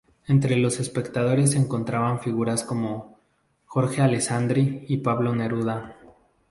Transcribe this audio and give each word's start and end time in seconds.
Entre 0.27 0.55
los 0.55 0.79
espectadores 0.79 1.51
se 1.51 1.59
encontraban 1.59 2.19
figuras 2.21 2.63
como 2.63 3.19
Jorge 3.67 4.01
Alessandri 4.01 4.83
y 4.87 4.97
Pablo 4.97 5.35
Neruda. 5.35 5.95